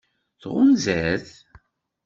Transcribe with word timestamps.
Tɣunza-t? 0.41 1.27